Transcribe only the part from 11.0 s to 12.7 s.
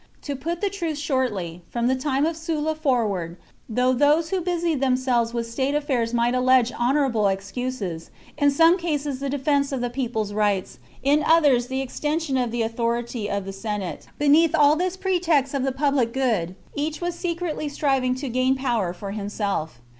in others the extension of the